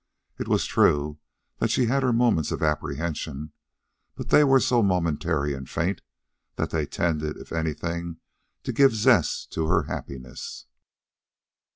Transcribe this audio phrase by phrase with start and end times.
[0.39, 1.19] It was true
[1.59, 3.51] that she had her moments of apprehension,
[4.15, 6.01] but they were so momentary and faint
[6.55, 8.17] that they tended, if anything,
[8.63, 10.65] to give zest to her happiness.